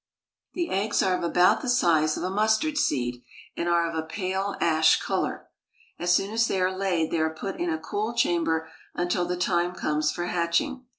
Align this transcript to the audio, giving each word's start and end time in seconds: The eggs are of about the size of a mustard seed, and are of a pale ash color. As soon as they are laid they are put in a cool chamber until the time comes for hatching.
The 0.53 0.71
eggs 0.71 1.03
are 1.03 1.15
of 1.15 1.23
about 1.23 1.61
the 1.61 1.69
size 1.69 2.17
of 2.17 2.23
a 2.23 2.31
mustard 2.31 2.75
seed, 2.75 3.21
and 3.55 3.69
are 3.69 3.87
of 3.87 3.93
a 3.95 4.01
pale 4.01 4.55
ash 4.59 4.99
color. 4.99 5.47
As 5.99 6.11
soon 6.11 6.31
as 6.33 6.47
they 6.47 6.59
are 6.59 6.75
laid 6.75 7.11
they 7.11 7.19
are 7.19 7.29
put 7.29 7.59
in 7.59 7.69
a 7.69 7.77
cool 7.77 8.15
chamber 8.15 8.67
until 8.95 9.25
the 9.25 9.37
time 9.37 9.73
comes 9.75 10.11
for 10.11 10.25
hatching. 10.25 10.85